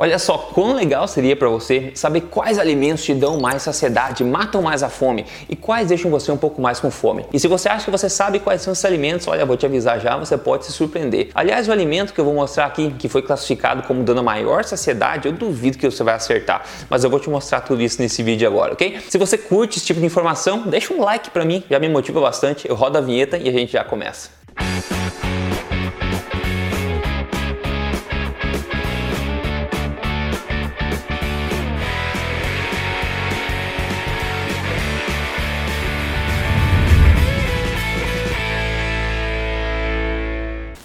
Olha 0.00 0.16
só 0.16 0.38
quão 0.38 0.74
legal 0.74 1.08
seria 1.08 1.34
para 1.34 1.48
você 1.48 1.90
saber 1.92 2.20
quais 2.20 2.56
alimentos 2.56 3.02
te 3.02 3.12
dão 3.12 3.40
mais 3.40 3.62
saciedade, 3.62 4.22
matam 4.22 4.62
mais 4.62 4.84
a 4.84 4.88
fome 4.88 5.26
e 5.48 5.56
quais 5.56 5.88
deixam 5.88 6.08
você 6.08 6.30
um 6.30 6.36
pouco 6.36 6.62
mais 6.62 6.78
com 6.78 6.88
fome. 6.88 7.26
E 7.32 7.40
se 7.40 7.48
você 7.48 7.68
acha 7.68 7.84
que 7.84 7.90
você 7.90 8.08
sabe 8.08 8.38
quais 8.38 8.62
são 8.62 8.72
esses 8.72 8.84
alimentos, 8.84 9.26
olha, 9.26 9.44
vou 9.44 9.56
te 9.56 9.66
avisar 9.66 9.98
já, 9.98 10.16
você 10.16 10.38
pode 10.38 10.66
se 10.66 10.72
surpreender. 10.72 11.30
Aliás, 11.34 11.66
o 11.66 11.72
alimento 11.72 12.14
que 12.14 12.20
eu 12.20 12.24
vou 12.24 12.32
mostrar 12.32 12.66
aqui, 12.66 12.94
que 12.96 13.08
foi 13.08 13.22
classificado 13.22 13.82
como 13.82 14.04
dando 14.04 14.20
a 14.20 14.22
maior 14.22 14.62
saciedade, 14.62 15.26
eu 15.26 15.32
duvido 15.32 15.76
que 15.76 15.90
você 15.90 16.04
vai 16.04 16.14
acertar, 16.14 16.64
mas 16.88 17.02
eu 17.02 17.10
vou 17.10 17.18
te 17.18 17.28
mostrar 17.28 17.62
tudo 17.62 17.82
isso 17.82 18.00
nesse 18.00 18.22
vídeo 18.22 18.46
agora, 18.46 18.74
ok? 18.74 19.00
Se 19.08 19.18
você 19.18 19.36
curte 19.36 19.78
esse 19.78 19.86
tipo 19.86 19.98
de 19.98 20.06
informação, 20.06 20.62
deixa 20.68 20.94
um 20.94 21.00
like 21.00 21.30
para 21.30 21.44
mim, 21.44 21.64
já 21.68 21.80
me 21.80 21.88
motiva 21.88 22.20
bastante. 22.20 22.68
Eu 22.68 22.76
rodo 22.76 22.98
a 22.98 23.00
vinheta 23.00 23.36
e 23.36 23.48
a 23.48 23.52
gente 23.52 23.72
já 23.72 23.82
começa. 23.82 24.30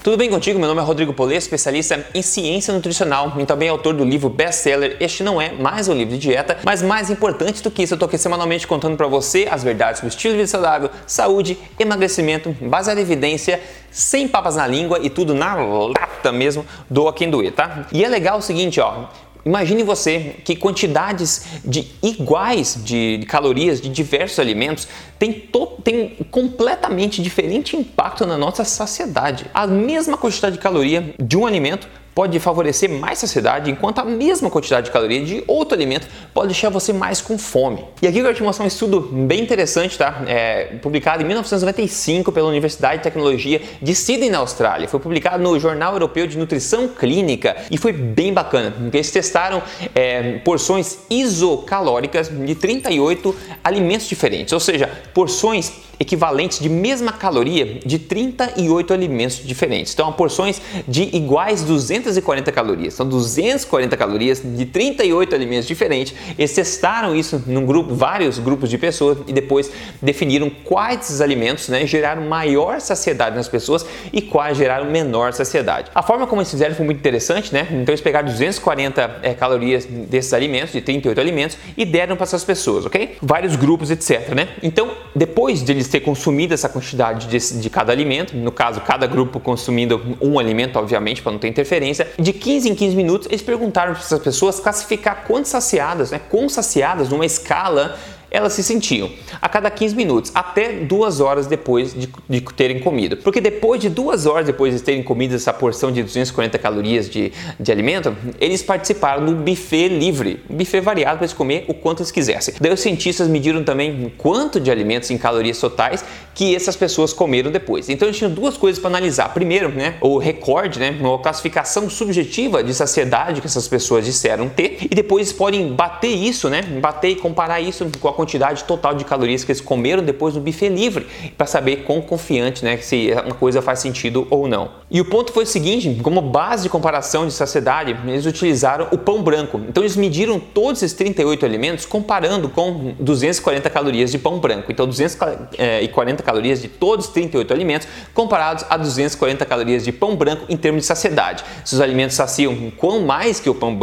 Tudo 0.04 0.18
bem 0.18 0.30
contigo? 0.30 0.60
Meu 0.60 0.68
nome 0.68 0.82
é 0.82 0.84
Rodrigo 0.84 1.14
Polê, 1.14 1.38
especialista 1.38 2.06
em 2.14 2.22
ciência 2.22 2.74
nutricional 2.74 3.32
e 3.40 3.46
também 3.46 3.70
autor 3.70 3.94
do 3.94 4.04
livro 4.04 4.28
best-seller 4.28 4.98
Este 5.00 5.24
não 5.24 5.42
é 5.42 5.54
mais 5.54 5.88
um 5.88 5.94
livro 5.94 6.14
de 6.16 6.20
dieta, 6.20 6.58
mas 6.66 6.82
mais 6.82 7.10
importante 7.10 7.64
do 7.64 7.72
que 7.72 7.84
isso, 7.84 7.94
eu 7.94 7.98
tô 7.98 8.04
aqui 8.04 8.18
semanalmente 8.18 8.68
contando 8.68 8.98
para 8.98 9.08
você 9.08 9.48
as 9.50 9.64
verdades 9.64 10.02
sobre 10.02 10.10
estilo 10.14 10.34
de 10.34 10.40
vida 10.40 10.48
saudável, 10.50 10.90
saúde, 11.08 11.58
emagrecimento, 11.80 12.54
baseado 12.60 12.98
em 12.98 13.02
evidência, 13.02 13.62
sem 13.90 14.28
papas 14.28 14.58
na 14.58 14.68
língua 14.68 15.00
e 15.02 15.10
tudo 15.10 15.34
na 15.34 15.56
lata 15.56 16.34
mesmo, 16.34 16.66
doa 16.90 17.14
quem 17.14 17.30
doer, 17.30 17.54
tá? 17.54 17.88
E 17.94 18.04
é 18.04 18.10
legal 18.10 18.40
o 18.40 18.42
seguinte, 18.42 18.82
ó, 18.82 19.06
Imagine 19.46 19.84
você 19.84 20.38
que 20.46 20.56
quantidades 20.56 21.46
de 21.66 21.88
iguais 22.02 22.80
de 22.84 23.26
calorias 23.28 23.82
de 23.82 23.90
diversos 23.90 24.40
alimentos 24.40 24.88
têm, 25.20 25.50
tem 25.84 26.16
completamente 26.32 27.22
diferente 27.22 27.76
impacto 27.76 28.26
na 28.26 28.38
nossa 28.38 28.64
saciedade. 28.64 29.46
A 29.54 29.68
mesma 29.68 30.18
quantidade 30.18 30.56
de 30.56 30.62
caloria 30.62 31.14
de 31.20 31.38
um 31.38 31.46
alimento 31.46 31.90
pode 32.14 32.40
favorecer 32.40 32.90
mais 32.90 33.20
saciedade, 33.20 33.72
enquanto 33.72 34.00
a 34.00 34.06
mesma 34.06 34.50
quantidade 34.50 34.86
de 34.86 34.92
caloria 34.92 35.24
de 35.24 35.44
outro 35.48 35.76
alimento 35.76 36.08
pode 36.34 36.48
deixar 36.48 36.70
você 36.70 36.94
mais 36.94 37.22
com 37.22 37.38
fome. 37.38 37.86
E 38.02 38.08
aqui 38.08 38.20
eu 38.20 38.24
quero 38.24 38.36
te 38.36 38.44
mostrar 38.44 38.66
um 38.66 38.68
estudo 38.68 39.02
bem 39.02 39.42
interessante, 39.42 39.98
tá? 39.98 40.24
É, 40.28 40.66
publicado 40.82 41.24
em 41.24 41.26
1995 41.26 42.32
pela 42.32 42.48
Universidade 42.48 42.98
de 42.98 43.04
Tecnologia 43.04 43.62
de 43.82 43.96
Sydney, 43.96 44.30
na 44.30 44.40
Austrália. 44.40 44.88
Foi 44.88 45.00
publicado 45.00 45.42
no 45.42 45.60
Jornal 45.60 45.94
Europeu 45.94 46.28
de 46.28 46.38
Nutrição 46.38 46.88
Clínica 46.88 47.56
e 47.70 47.78
foi 47.78 47.92
bem 47.92 48.34
bacana, 48.34 48.72
porque 48.72 48.98
eles 48.98 49.12
testaram 49.12 49.62
é, 49.96 50.40
porções 50.40 51.00
isocalóricas 51.10 52.30
de 52.30 52.56
38 52.56 53.36
alimentos 53.64 54.08
diferentes, 54.08 54.54
ou 54.54 54.60
seja, 54.60 54.90
porções 55.14 55.72
equivalentes 56.00 56.60
de 56.60 56.70
mesma 56.70 57.12
caloria 57.12 57.80
de 57.86 58.00
38 58.00 58.94
alimentos 58.94 59.42
diferentes. 59.44 59.94
Então, 59.94 60.12
porções 60.14 60.62
de 60.88 61.16
iguais 61.16 61.64
240 61.64 62.52
calorias. 62.52 62.94
São 62.94 63.08
240 63.08 63.96
calorias 63.96 64.42
de 64.44 64.66
38 64.66 65.36
alimentos 65.36 65.68
diferentes. 65.68 66.14
Eles 66.38 66.54
testaram 66.54 67.16
isso 67.16 67.44
num 67.48 67.66
grupo, 67.66 67.94
vários 67.94 68.40
grupos 68.40 68.70
de 68.70 68.78
pessoas 68.78 69.18
e 69.28 69.34
depois 69.34 69.72
definiram 70.02 70.50
quais 70.50 70.98
desses 70.98 71.22
alimentos 71.22 71.70
né, 71.70 71.86
geraram 71.86 72.24
maior 72.24 72.80
saciedade 72.80 73.36
nas 73.36 73.48
pessoas 73.48 73.86
e 74.12 74.22
quais 74.22 74.58
geraram 74.58 74.86
menor 74.90 75.34
saciedade. 75.34 75.92
A 75.94 76.02
forma 76.02 76.28
como 76.28 76.42
eles 76.42 76.52
fizeram 76.52 76.76
foi 76.76 76.86
muito 76.86 76.98
interessante, 76.98 77.54
né? 77.54 77.68
Então 77.72 77.92
eles 77.92 78.02
pegaram 78.02 78.28
240 78.28 79.20
é, 79.22 79.34
calorias 79.34 79.86
desses 79.86 80.34
alimentos, 80.34 80.74
de 80.74 80.82
38 80.82 81.20
alimentos, 81.20 81.58
e 81.78 81.86
deram 81.86 82.16
para 82.16 82.24
essas 82.24 82.44
pessoas, 82.44 82.86
ok? 82.86 83.18
Vários 83.22 83.56
grupos, 83.56 83.92
etc. 83.92 84.34
Né? 84.34 84.50
Então, 84.62 84.92
depois 85.16 85.64
de 85.64 85.72
eles 85.72 85.88
ter 85.94 86.00
consumido 86.00 86.56
essa 86.56 86.68
quantidade 86.68 87.28
de, 87.28 87.60
de 87.60 87.70
cada 87.70 87.92
alimento, 87.92 88.36
no 88.36 88.52
caso, 88.52 88.82
cada 88.82 89.06
grupo 89.06 89.40
consumindo 89.40 90.18
um 90.20 90.40
alimento, 90.40 90.80
obviamente, 90.80 91.22
para 91.22 91.32
não 91.32 91.38
ter 91.38 91.48
interferência, 91.48 92.08
de 92.18 92.34
15 92.34 92.70
em 92.70 92.74
15 92.74 92.96
minutos, 92.96 93.28
eles 93.28 93.44
perguntaram 93.44 93.94
para 93.94 94.02
essas 94.02 94.20
pessoas 94.20 94.60
classificar 94.60 95.24
quantas 95.28 95.50
saciadas, 95.50 96.10
né, 96.10 96.20
quão 96.32 96.50
saciadas 96.50 97.10
numa 97.10 97.28
escala 97.28 97.96
elas 98.34 98.54
se 98.54 98.64
sentiam 98.64 99.12
a 99.40 99.48
cada 99.48 99.70
15 99.70 99.96
minutos, 99.96 100.32
até 100.34 100.72
duas 100.72 101.20
horas 101.20 101.46
depois 101.46 101.94
de, 101.94 102.10
de, 102.28 102.42
terem 102.42 102.80
comido. 102.80 103.16
Porque 103.18 103.40
depois 103.40 103.80
de 103.80 103.90
duas 103.90 104.26
horas 104.26 104.48
depois 104.48 104.74
de 104.74 104.82
terem 104.82 105.04
comido 105.04 105.36
essa 105.36 105.54
porção 105.54 105.92
de 105.92 106.02
240 106.02 106.58
calorias 106.58 107.08
de, 107.08 107.32
de 107.60 107.72
alimento, 107.72 108.18
eles 108.42 108.64
participaram 108.64 109.24
do 109.24 109.36
buffet 109.36 109.88
livre, 109.88 110.42
buffet 110.50 110.82
variado 110.82 111.18
para 111.18 111.26
eles 111.26 111.34
comer 111.34 111.66
o 111.68 111.76
quanto 111.76 112.02
eles 112.02 112.12
quisessem. 112.12 112.56
Daí 112.60 112.74
os 112.74 112.80
cientistas 112.80 113.28
mediram 113.28 113.64
também 113.64 114.12
quanto 114.18 114.60
de 114.60 114.72
alimentos 114.72 115.12
em 115.12 115.18
calorias 115.18 115.60
totais 115.60 116.04
que 116.34 116.56
essas 116.56 116.76
pessoas 116.76 117.14
comeram 117.14 117.52
depois. 117.52 117.88
Então 117.88 118.08
eles 118.08 118.18
tinham 118.18 118.32
duas 118.32 118.58
coisas 118.58 118.80
para 118.80 118.90
analisar. 118.90 119.32
Primeiro, 119.32 119.70
né, 119.70 119.96
o 120.02 120.18
recorde, 120.18 120.80
né, 120.80 120.98
uma 121.00 121.20
classificação 121.20 121.88
subjetiva 121.88 122.64
de 122.64 122.74
saciedade 122.74 123.42
que 123.42 123.46
essas 123.46 123.68
pessoas 123.68 124.06
disseram 124.06 124.50
ter, 124.50 124.80
e 124.82 124.96
depois 124.96 125.32
podem 125.32 125.72
bater 125.74 126.08
isso, 126.08 126.50
né, 126.50 126.64
bater 126.64 127.10
e 127.10 127.16
comparar 127.16 127.62
isso 127.62 127.88
com 128.00 128.08
a 128.08 128.14
quantidade 128.24 128.64
total 128.64 128.96
de 128.96 129.04
calorias 129.04 129.44
que 129.44 129.52
eles 129.52 129.62
comeram 129.62 130.02
depois 130.02 130.34
do 130.34 130.40
buffet 130.40 130.70
livre, 130.70 131.06
para 131.38 131.46
saber 131.46 131.84
quão 131.84 132.02
confiante, 132.02 132.64
né, 132.64 132.78
se 132.78 133.12
uma 133.26 133.36
coisa 133.36 133.62
faz 133.62 133.80
sentido 133.80 134.26
ou 134.30 134.48
não. 134.48 134.72
E 134.90 135.02
o 135.02 135.06
ponto 135.06 135.34
foi 135.34 135.44
o 135.44 135.48
seguinte, 135.48 136.00
como 136.02 136.22
base 136.22 136.64
de 136.64 136.70
comparação 136.70 137.28
de 137.28 137.34
saciedade, 137.34 137.98
eles 138.08 138.26
utilizaram 138.26 138.88
o 138.92 138.98
pão 138.98 139.22
branco. 139.22 139.60
Então 139.68 139.84
eles 139.84 139.96
mediram 139.96 140.40
todos 140.40 140.82
esses 140.82 140.96
38 140.96 141.46
alimentos 141.46 141.86
comparando 141.86 142.48
com 142.48 142.94
240 143.00 143.70
calorias 143.70 144.12
de 144.12 144.18
pão 144.18 144.40
branco. 144.40 144.72
Então 144.72 144.86
240 144.86 146.24
calorias 146.24 146.62
de 146.62 146.68
todos 146.68 147.08
os 147.08 147.12
38 147.12 147.54
alimentos 147.54 147.88
comparados 148.14 148.66
a 148.70 148.78
240 148.78 149.44
calorias 149.46 149.84
de 149.84 149.92
pão 149.92 150.16
branco 150.16 150.46
em 150.48 150.56
termos 150.56 150.84
de 150.84 150.88
saciedade. 150.88 151.44
Se 151.66 151.74
os 151.74 151.82
alimentos 151.82 152.16
saciam 152.16 152.72
quão 152.78 153.02
mais 153.02 153.40
que 153.40 153.50
o 153.50 153.56
pão, 153.56 153.76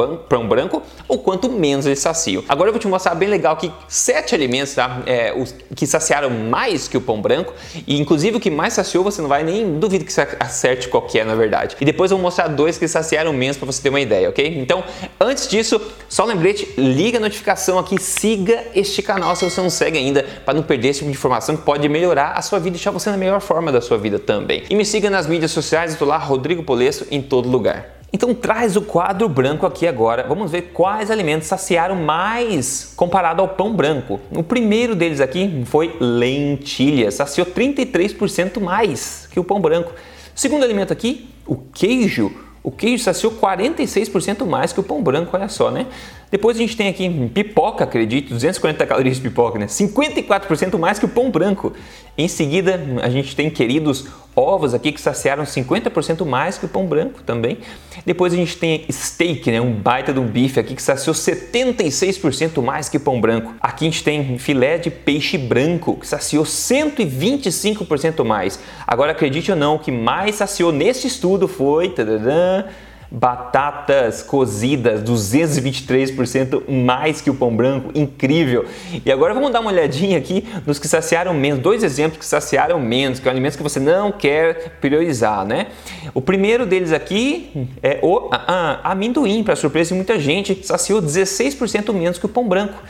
branco 0.46 0.82
ou 1.08 1.18
quanto 1.18 1.50
menos 1.50 1.86
eles 1.86 1.98
saciam. 1.98 2.44
Agora 2.48 2.68
eu 2.68 2.72
vou 2.72 2.80
te 2.80 2.86
mostrar 2.86 3.14
bem 3.16 3.28
legal 3.28 3.56
que 3.56 3.70
sete 3.88 4.29
sete 4.30 4.34
alimentos 4.34 4.74
tá? 4.74 5.02
É, 5.06 5.32
os 5.36 5.54
que 5.74 5.86
saciaram 5.86 6.30
mais 6.30 6.86
que 6.86 6.96
o 6.96 7.00
pão 7.00 7.20
branco 7.20 7.52
e 7.86 8.00
inclusive 8.00 8.36
o 8.36 8.40
que 8.40 8.50
mais 8.50 8.74
saciou 8.74 9.02
você 9.02 9.20
não 9.20 9.28
vai 9.28 9.42
nem 9.42 9.78
duvido 9.78 10.04
que 10.04 10.12
você 10.12 10.26
acerte 10.38 10.88
qual 10.88 11.02
que 11.02 11.18
é 11.18 11.24
na 11.24 11.34
verdade. 11.34 11.76
E 11.80 11.84
depois 11.84 12.10
eu 12.10 12.16
vou 12.16 12.22
mostrar 12.22 12.48
dois 12.48 12.78
que 12.78 12.86
saciaram 12.86 13.32
menos 13.32 13.56
para 13.56 13.66
você 13.66 13.82
ter 13.82 13.88
uma 13.88 14.00
ideia, 14.00 14.28
ok? 14.28 14.58
Então, 14.60 14.84
antes 15.20 15.48
disso, 15.48 15.80
só 16.08 16.24
um 16.24 16.26
lembrete, 16.26 16.68
liga 16.76 17.18
a 17.18 17.20
notificação 17.20 17.78
aqui, 17.78 18.00
siga 18.00 18.64
este 18.74 19.02
canal 19.02 19.34
se 19.34 19.48
você 19.48 19.60
não 19.60 19.70
segue 19.70 19.98
ainda 19.98 20.24
para 20.44 20.54
não 20.54 20.62
perder 20.62 20.88
esse 20.88 21.00
tipo 21.00 21.10
de 21.10 21.16
informação 21.16 21.56
que 21.56 21.62
pode 21.62 21.88
melhorar 21.88 22.32
a 22.32 22.42
sua 22.42 22.58
vida 22.58 22.70
e 22.70 22.72
deixar 22.72 22.90
você 22.90 23.10
na 23.10 23.16
melhor 23.16 23.40
forma 23.40 23.72
da 23.72 23.80
sua 23.80 23.98
vida 23.98 24.18
também. 24.18 24.64
E 24.70 24.74
me 24.74 24.84
siga 24.84 25.10
nas 25.10 25.26
mídias 25.26 25.50
sociais, 25.50 25.94
tô 25.96 26.04
lá, 26.04 26.18
Rodrigo 26.18 26.62
Polesso, 26.62 27.06
em 27.10 27.20
todo 27.20 27.48
lugar. 27.48 27.99
Então 28.20 28.34
traz 28.34 28.76
o 28.76 28.82
quadro 28.82 29.26
branco 29.30 29.64
aqui 29.64 29.86
agora. 29.86 30.26
Vamos 30.28 30.50
ver 30.50 30.72
quais 30.74 31.10
alimentos 31.10 31.48
saciaram 31.48 31.96
mais 31.96 32.92
comparado 32.94 33.40
ao 33.40 33.48
pão 33.48 33.74
branco. 33.74 34.20
O 34.30 34.42
primeiro 34.42 34.94
deles 34.94 35.22
aqui 35.22 35.62
foi 35.64 35.96
lentilha, 35.98 37.10
saciou 37.10 37.46
33% 37.46 38.60
mais 38.60 39.26
que 39.32 39.40
o 39.40 39.42
pão 39.42 39.58
branco. 39.58 39.92
O 40.36 40.38
segundo 40.38 40.62
alimento 40.62 40.92
aqui, 40.92 41.30
o 41.46 41.56
queijo. 41.56 42.30
O 42.62 42.70
queijo 42.70 43.02
saciou 43.02 43.32
46% 43.32 44.44
mais 44.44 44.70
que 44.70 44.80
o 44.80 44.82
pão 44.82 45.02
branco, 45.02 45.34
olha 45.34 45.48
só, 45.48 45.70
né? 45.70 45.86
Depois 46.30 46.58
a 46.58 46.60
gente 46.60 46.76
tem 46.76 46.88
aqui 46.88 47.08
pipoca, 47.32 47.84
acredito, 47.84 48.34
240 48.34 48.86
calorias 48.86 49.16
de 49.16 49.22
pipoca, 49.22 49.58
né? 49.58 49.64
54% 49.64 50.78
mais 50.78 50.98
que 50.98 51.06
o 51.06 51.08
pão 51.08 51.30
branco. 51.30 51.72
Em 52.18 52.28
seguida, 52.28 52.78
a 53.02 53.08
gente 53.08 53.34
tem 53.34 53.48
queridos 53.48 54.08
ovos 54.34 54.74
aqui 54.74 54.92
que 54.92 55.00
saciaram 55.00 55.44
50% 55.44 56.24
mais 56.24 56.56
que 56.56 56.64
o 56.64 56.68
pão 56.68 56.86
branco 56.86 57.22
também. 57.22 57.58
Depois 58.06 58.32
a 58.32 58.36
gente 58.36 58.56
tem 58.56 58.84
steak, 58.90 59.50
né? 59.50 59.60
um 59.60 59.72
baita 59.72 60.12
de 60.12 60.20
um 60.20 60.26
bife 60.26 60.58
aqui 60.58 60.74
que 60.74 60.82
saciou 60.82 61.14
76% 61.14 62.62
mais 62.62 62.88
que 62.88 62.98
pão 62.98 63.20
branco. 63.20 63.54
Aqui 63.60 63.86
a 63.86 63.90
gente 63.90 64.04
tem 64.04 64.38
filé 64.38 64.78
de 64.78 64.90
peixe 64.90 65.36
branco 65.36 65.96
que 65.96 66.06
saciou 66.06 66.44
125% 66.44 68.24
mais. 68.24 68.60
Agora 68.86 69.12
acredite 69.12 69.50
ou 69.50 69.56
não, 69.56 69.76
o 69.76 69.78
que 69.78 69.92
mais 69.92 70.36
saciou 70.36 70.72
nesse 70.72 71.06
estudo 71.06 71.48
foi... 71.48 71.90
Tadadã, 71.90 72.64
batatas 73.10 74.22
cozidas, 74.22 75.02
223% 75.02 76.68
mais 76.68 77.20
que 77.20 77.28
o 77.28 77.34
pão 77.34 77.54
branco, 77.54 77.90
incrível. 77.94 78.64
E 79.04 79.10
agora 79.10 79.34
vamos 79.34 79.50
dar 79.50 79.60
uma 79.60 79.70
olhadinha 79.70 80.16
aqui 80.16 80.46
nos 80.64 80.78
que 80.78 80.86
saciaram 80.86 81.34
menos, 81.34 81.60
dois 81.60 81.82
exemplos 81.82 82.18
que 82.18 82.24
saciaram 82.24 82.78
menos, 82.78 83.18
que 83.18 83.24
são 83.24 83.32
alimentos 83.32 83.56
que 83.56 83.62
você 83.62 83.80
não 83.80 84.12
quer 84.12 84.76
priorizar, 84.80 85.44
né? 85.44 85.66
O 86.14 86.20
primeiro 86.20 86.64
deles 86.64 86.92
aqui 86.92 87.68
é 87.82 87.98
o 88.00 88.28
ah, 88.30 88.80
ah, 88.82 88.92
amendoim, 88.92 89.42
para 89.42 89.56
surpresa 89.56 89.88
de 89.88 89.94
muita 89.94 90.18
gente, 90.18 90.64
saciou 90.64 91.02
16% 91.02 91.92
menos 91.92 92.18
que 92.18 92.26
o 92.26 92.28
pão 92.28 92.46
branco. 92.46 92.80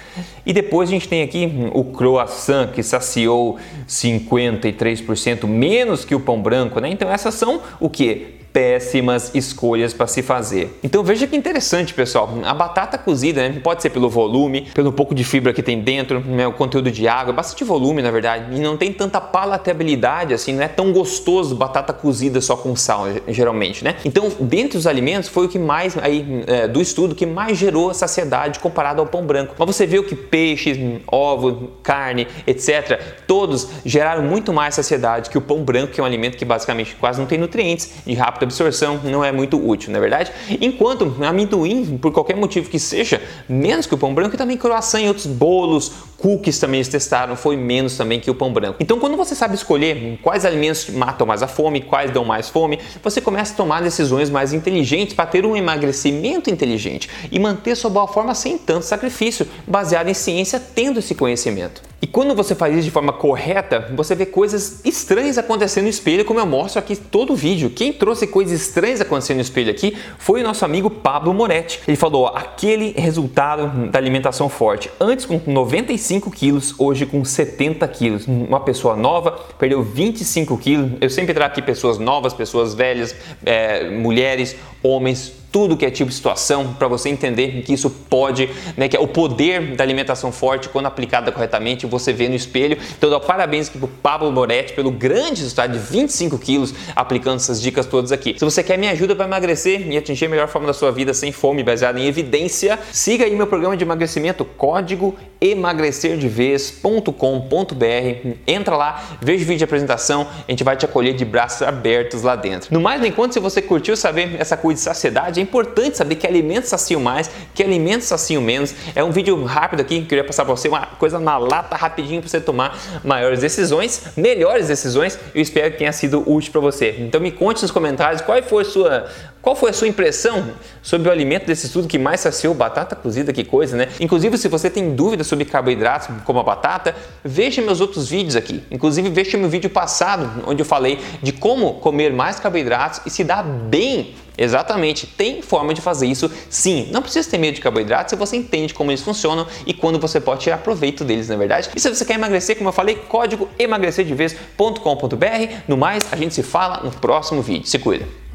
E 0.44 0.52
depois 0.52 0.90
a 0.90 0.92
gente 0.92 1.08
tem 1.08 1.22
aqui 1.22 1.50
o 1.72 1.84
croissant, 1.84 2.72
que 2.72 2.82
saciou 2.82 3.58
53% 3.88 5.46
menos 5.46 6.04
que 6.04 6.14
o 6.14 6.20
pão 6.20 6.42
branco, 6.42 6.78
né? 6.78 6.90
Então 6.90 7.10
essas 7.10 7.34
são 7.34 7.62
o 7.78 7.88
que? 7.88 8.39
Péssimas 8.52 9.34
escolhas 9.34 9.92
para 9.92 10.06
se 10.06 10.22
fazer. 10.22 10.78
Então 10.82 11.02
veja 11.02 11.26
que 11.26 11.36
interessante, 11.36 11.94
pessoal. 11.94 12.28
A 12.44 12.54
batata 12.54 12.98
cozida 12.98 13.48
né, 13.48 13.60
pode 13.62 13.82
ser 13.82 13.90
pelo 13.90 14.08
volume, 14.08 14.68
pelo 14.74 14.92
pouco 14.92 15.14
de 15.14 15.24
fibra 15.24 15.52
que 15.52 15.62
tem 15.62 15.80
dentro, 15.80 16.20
né, 16.20 16.46
o 16.46 16.52
conteúdo 16.52 16.90
de 16.90 17.06
água, 17.06 17.32
bastante 17.32 17.64
volume 17.64 18.02
na 18.02 18.10
verdade, 18.10 18.56
e 18.56 18.60
não 18.60 18.76
tem 18.76 18.92
tanta 18.92 19.20
palatabilidade 19.20 20.34
assim, 20.34 20.54
não 20.54 20.62
é 20.62 20.68
tão 20.68 20.92
gostoso 20.92 21.54
batata 21.54 21.92
cozida 21.92 22.40
só 22.40 22.56
com 22.56 22.74
sal, 22.74 23.06
geralmente, 23.28 23.84
né? 23.84 23.96
Então, 24.04 24.30
dentre 24.40 24.78
os 24.78 24.86
alimentos, 24.86 25.28
foi 25.28 25.46
o 25.46 25.48
que 25.48 25.58
mais 25.58 25.96
aí 25.98 26.44
é, 26.46 26.66
do 26.66 26.80
estudo 26.80 27.14
que 27.14 27.26
mais 27.26 27.58
gerou 27.58 27.92
saciedade 27.94 28.58
comparado 28.58 29.00
ao 29.00 29.06
pão 29.06 29.24
branco. 29.24 29.54
Mas 29.58 29.66
você 29.66 29.86
viu 29.86 30.04
que 30.04 30.14
peixe, 30.14 31.00
ovo, 31.06 31.70
carne, 31.82 32.26
etc., 32.46 33.00
todos 33.26 33.68
geraram 33.84 34.22
muito 34.22 34.52
mais 34.52 34.74
saciedade 34.74 35.30
que 35.30 35.38
o 35.38 35.40
pão 35.40 35.62
branco, 35.62 35.92
que 35.92 36.00
é 36.00 36.02
um 36.02 36.06
alimento 36.06 36.36
que 36.36 36.44
basicamente 36.44 36.96
quase 36.96 37.18
não 37.20 37.26
tem 37.26 37.38
nutrientes, 37.38 37.92
de 38.06 38.14
rápida 38.40 38.44
absorção, 38.44 39.00
não 39.04 39.24
é 39.24 39.30
muito 39.30 39.56
útil, 39.56 39.92
na 39.92 39.98
é 39.98 40.00
verdade? 40.00 40.32
Enquanto 40.60 41.16
amendoim, 41.22 41.98
por 41.98 42.12
qualquer 42.12 42.36
motivo 42.36 42.70
que 42.70 42.78
seja, 42.78 43.20
menos 43.48 43.86
que 43.86 43.94
o 43.94 43.98
pão 43.98 44.14
branco 44.14 44.34
e 44.34 44.38
também 44.38 44.56
croissant 44.56 45.02
e 45.02 45.08
outros 45.08 45.26
bolos, 45.26 45.92
cookies 46.16 46.58
também 46.58 46.78
eles 46.78 46.88
testaram, 46.88 47.36
foi 47.36 47.56
menos 47.56 47.96
também 47.96 48.18
que 48.18 48.30
o 48.30 48.34
pão 48.34 48.52
branco. 48.52 48.76
Então, 48.80 48.98
quando 48.98 49.16
você 49.16 49.34
sabe 49.34 49.54
escolher 49.54 50.18
quais 50.22 50.44
alimentos 50.44 50.88
matam 50.88 51.26
mais 51.26 51.42
a 51.42 51.48
fome, 51.48 51.82
quais 51.82 52.10
dão 52.10 52.24
mais 52.24 52.48
fome, 52.48 52.78
você 53.02 53.20
começa 53.20 53.52
a 53.52 53.56
tomar 53.56 53.82
decisões 53.82 54.30
mais 54.30 54.52
inteligentes 54.52 55.14
para 55.14 55.26
ter 55.26 55.44
um 55.44 55.56
emagrecimento 55.56 56.50
inteligente 56.50 57.08
e 57.30 57.38
manter 57.38 57.76
sua 57.76 57.90
boa 57.90 58.08
forma 58.08 58.34
sem 58.34 58.56
tanto 58.56 58.84
sacrifício, 58.84 59.46
baseado 59.66 60.08
em 60.08 60.14
ciência, 60.14 60.60
tendo 60.74 60.98
esse 60.98 61.14
conhecimento. 61.14 61.89
E 62.02 62.06
quando 62.06 62.34
você 62.34 62.54
faz 62.54 62.74
isso 62.74 62.84
de 62.84 62.90
forma 62.90 63.12
correta, 63.12 63.90
você 63.94 64.14
vê 64.14 64.24
coisas 64.24 64.80
estranhas 64.86 65.36
acontecendo 65.36 65.84
no 65.84 65.90
espelho, 65.90 66.24
como 66.24 66.40
eu 66.40 66.46
mostro 66.46 66.78
aqui 66.78 66.96
todo 66.96 67.34
o 67.34 67.36
vídeo. 67.36 67.68
Quem 67.68 67.92
trouxe 67.92 68.26
coisas 68.26 68.58
estranhas 68.58 69.02
acontecendo 69.02 69.36
no 69.36 69.42
espelho 69.42 69.70
aqui 69.70 69.94
foi 70.18 70.40
o 70.40 70.44
nosso 70.44 70.64
amigo 70.64 70.88
Pablo 70.88 71.34
Moretti. 71.34 71.80
Ele 71.86 71.98
falou: 71.98 72.28
aquele 72.28 72.92
resultado 72.92 73.90
da 73.90 73.98
alimentação 73.98 74.48
forte, 74.48 74.90
antes 74.98 75.26
com 75.26 75.38
95 75.46 76.30
quilos, 76.30 76.74
hoje 76.78 77.04
com 77.04 77.22
70 77.22 77.86
quilos. 77.88 78.26
Uma 78.26 78.60
pessoa 78.60 78.96
nova 78.96 79.32
perdeu 79.58 79.82
25 79.82 80.56
quilos. 80.56 80.92
Eu 81.02 81.10
sempre 81.10 81.34
trago 81.34 81.52
aqui 81.52 81.60
pessoas 81.60 81.98
novas, 81.98 82.32
pessoas 82.32 82.72
velhas, 82.72 83.14
é, 83.44 83.90
mulheres, 83.90 84.56
homens, 84.82 85.39
tudo 85.52 85.76
que 85.76 85.84
é 85.84 85.90
tipo 85.90 86.10
de 86.10 86.16
situação 86.16 86.74
para 86.74 86.88
você 86.88 87.08
entender 87.08 87.62
que 87.62 87.72
isso 87.72 87.90
pode, 87.90 88.48
né, 88.76 88.88
que 88.88 88.96
é 88.96 89.00
o 89.00 89.08
poder 89.08 89.74
da 89.74 89.84
alimentação 89.84 90.30
forte 90.30 90.68
quando 90.68 90.86
aplicada 90.86 91.32
corretamente, 91.32 91.86
você 91.86 92.12
vê 92.12 92.28
no 92.28 92.34
espelho. 92.34 92.78
Então, 92.96 93.10
dou 93.10 93.20
parabéns 93.20 93.68
aqui 93.68 93.78
pro 93.78 93.88
Pablo 93.88 94.30
Moretti 94.30 94.72
pelo 94.72 94.90
grande 94.90 95.42
resultado 95.42 95.72
de 95.72 95.78
25 95.78 96.38
quilos 96.38 96.74
aplicando 96.94 97.36
essas 97.36 97.60
dicas 97.60 97.86
todas 97.86 98.12
aqui. 98.12 98.34
Se 98.38 98.44
você 98.44 98.62
quer 98.62 98.78
me 98.78 98.88
ajuda 98.88 99.16
para 99.16 99.26
emagrecer 99.26 99.90
e 99.90 99.96
atingir 99.96 100.26
a 100.26 100.28
melhor 100.28 100.48
forma 100.48 100.66
da 100.66 100.72
sua 100.72 100.92
vida 100.92 101.12
sem 101.12 101.32
fome, 101.32 101.62
baseada 101.62 101.98
em 101.98 102.06
evidência, 102.06 102.78
siga 102.92 103.24
aí 103.24 103.34
meu 103.34 103.46
programa 103.46 103.76
de 103.76 103.84
emagrecimento, 103.84 104.44
código 104.44 105.16
emagrecerdevez.com.br. 105.40 108.28
Entra 108.46 108.76
lá, 108.76 109.18
veja 109.20 109.42
o 109.42 109.46
vídeo 109.46 109.58
de 109.58 109.64
apresentação, 109.64 110.28
a 110.46 110.50
gente 110.50 110.62
vai 110.62 110.76
te 110.76 110.84
acolher 110.84 111.14
de 111.14 111.24
braços 111.24 111.62
abertos 111.62 112.22
lá 112.22 112.36
dentro. 112.36 112.72
No 112.72 112.80
mais, 112.80 113.04
enquanto 113.04 113.32
se 113.32 113.40
você 113.40 113.62
curtiu 113.62 113.96
saber 113.96 114.36
essa 114.38 114.56
coisa 114.56 114.78
de 114.78 114.84
saciedade, 114.84 115.39
é 115.40 115.42
importante 115.42 115.96
saber 115.96 116.16
que 116.16 116.26
alimentos 116.26 116.68
saciam 116.68 117.00
mais, 117.00 117.30
que 117.54 117.62
alimentos 117.62 118.06
saciam 118.06 118.42
menos. 118.42 118.74
É 118.94 119.02
um 119.02 119.10
vídeo 119.10 119.42
rápido 119.44 119.80
aqui 119.80 119.96
que 119.96 120.02
eu 120.02 120.08
queria 120.08 120.24
passar 120.24 120.44
para 120.44 120.54
você, 120.54 120.68
uma 120.68 120.86
coisa 120.86 121.18
na 121.18 121.38
lata 121.38 121.76
rapidinho 121.76 122.20
para 122.20 122.30
você 122.30 122.40
tomar 122.40 122.78
maiores 123.02 123.40
decisões, 123.40 124.02
melhores 124.16 124.68
decisões. 124.68 125.18
Eu 125.34 125.40
espero 125.40 125.70
que 125.72 125.78
tenha 125.78 125.92
sido 125.92 126.22
útil 126.30 126.52
para 126.52 126.60
você. 126.60 126.96
Então 127.00 127.20
me 127.20 127.30
conte 127.30 127.62
nos 127.62 127.70
comentários 127.70 128.20
qual 128.20 128.40
foi 128.42 128.62
a 128.62 128.66
sua 128.66 129.08
qual 129.42 129.56
foi 129.56 129.70
a 129.70 129.72
sua 129.72 129.88
impressão 129.88 130.52
sobre 130.82 131.08
o 131.08 131.12
alimento 131.12 131.46
desse 131.46 131.66
estudo 131.66 131.88
que 131.88 131.98
mais 131.98 132.20
saciou? 132.20 132.52
Batata 132.54 132.94
cozida, 132.94 133.32
que 133.32 133.42
coisa, 133.42 133.76
né? 133.76 133.88
Inclusive, 133.98 134.36
se 134.36 134.48
você 134.48 134.68
tem 134.68 134.94
dúvidas 134.94 135.26
sobre 135.26 135.44
carboidratos, 135.46 136.08
como 136.24 136.38
a 136.38 136.42
batata, 136.42 136.94
veja 137.24 137.62
meus 137.62 137.80
outros 137.80 138.08
vídeos 138.08 138.36
aqui. 138.36 138.62
Inclusive, 138.70 139.08
veja 139.08 139.38
meu 139.38 139.48
vídeo 139.48 139.70
passado, 139.70 140.44
onde 140.46 140.60
eu 140.60 140.66
falei 140.66 140.98
de 141.22 141.32
como 141.32 141.74
comer 141.74 142.12
mais 142.12 142.38
carboidratos 142.38 143.00
e 143.06 143.10
se 143.10 143.24
dar 143.24 143.42
bem 143.42 144.14
Exatamente, 144.38 145.06
tem 145.06 145.42
forma 145.42 145.74
de 145.74 145.82
fazer 145.82 146.06
isso 146.06 146.30
sim. 146.48 146.88
Não 146.90 147.02
precisa 147.02 147.28
ter 147.28 147.36
medo 147.36 147.56
de 147.56 147.60
carboidratos 147.60 148.10
se 148.10 148.16
você 148.16 148.38
entende 148.38 148.72
como 148.72 148.90
eles 148.90 149.02
funcionam 149.02 149.46
e 149.66 149.74
quando 149.74 150.00
você 150.00 150.18
pode 150.18 150.40
tirar 150.40 150.56
proveito 150.58 151.04
deles, 151.04 151.28
na 151.28 151.34
é 151.34 151.38
verdade. 151.38 151.68
E 151.76 151.80
se 151.80 151.94
você 151.94 152.06
quer 152.06 152.14
emagrecer, 152.14 152.56
como 152.56 152.70
eu 152.70 152.72
falei, 152.72 152.94
código 152.94 153.50
emagrecerdevez.com.br. 153.58 155.54
No 155.68 155.76
mais, 155.76 156.10
a 156.10 156.16
gente 156.16 156.32
se 156.32 156.42
fala 156.42 156.80
no 156.82 156.90
próximo 156.90 157.42
vídeo. 157.42 157.66
Se 157.66 157.78
cuida! 157.78 158.29